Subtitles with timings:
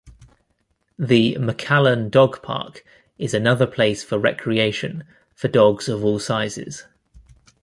[0.97, 2.83] The McAllen Dog Park
[3.19, 5.03] is another place for recreation
[5.35, 6.85] for dogs of all sizes.